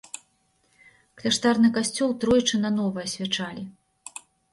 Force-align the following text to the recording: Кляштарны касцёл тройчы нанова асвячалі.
Кляштарны 1.19 1.69
касцёл 1.75 2.09
тройчы 2.23 2.55
нанова 2.63 2.99
асвячалі. 3.11 3.63